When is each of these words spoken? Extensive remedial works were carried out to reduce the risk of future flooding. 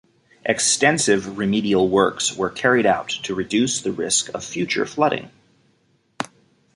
Extensive 0.47 1.37
remedial 1.37 1.87
works 1.87 2.35
were 2.35 2.49
carried 2.49 2.87
out 2.87 3.09
to 3.09 3.35
reduce 3.35 3.79
the 3.79 3.91
risk 3.91 4.29
of 4.33 4.43
future 4.43 4.87
flooding. 4.87 5.29